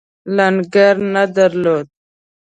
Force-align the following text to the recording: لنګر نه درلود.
لنګر 0.35 0.95
نه 1.13 1.23
درلود. 1.35 1.87